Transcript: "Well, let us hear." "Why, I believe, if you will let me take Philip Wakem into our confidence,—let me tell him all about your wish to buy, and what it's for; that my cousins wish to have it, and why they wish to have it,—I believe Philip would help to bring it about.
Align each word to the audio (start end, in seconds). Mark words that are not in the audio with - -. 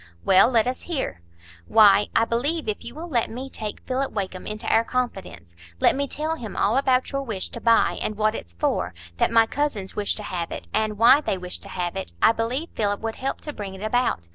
"Well, 0.25 0.49
let 0.49 0.65
us 0.65 0.81
hear." 0.89 1.21
"Why, 1.67 2.07
I 2.15 2.25
believe, 2.25 2.67
if 2.67 2.83
you 2.83 2.95
will 2.95 3.07
let 3.07 3.29
me 3.29 3.51
take 3.51 3.81
Philip 3.85 4.11
Wakem 4.11 4.47
into 4.47 4.65
our 4.67 4.83
confidence,—let 4.83 5.95
me 5.95 6.07
tell 6.07 6.37
him 6.37 6.55
all 6.57 6.75
about 6.75 7.11
your 7.11 7.21
wish 7.21 7.49
to 7.49 7.61
buy, 7.61 7.99
and 8.01 8.17
what 8.17 8.33
it's 8.33 8.53
for; 8.53 8.95
that 9.17 9.29
my 9.29 9.45
cousins 9.45 9.95
wish 9.95 10.15
to 10.15 10.23
have 10.23 10.49
it, 10.49 10.65
and 10.73 10.97
why 10.97 11.21
they 11.21 11.37
wish 11.37 11.59
to 11.59 11.69
have 11.69 11.95
it,—I 11.95 12.31
believe 12.31 12.69
Philip 12.73 13.01
would 13.01 13.17
help 13.17 13.41
to 13.41 13.53
bring 13.53 13.75
it 13.75 13.83
about. 13.83 14.27